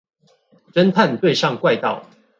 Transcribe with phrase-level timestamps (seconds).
[0.73, 2.01] 偵探對上怪盜